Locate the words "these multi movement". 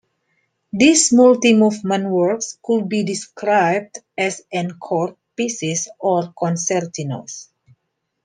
0.73-2.09